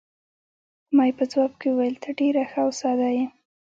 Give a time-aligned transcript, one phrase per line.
[0.95, 3.25] ما یې په ځواب کې وویل: ته ډېره ښه او ساده یې.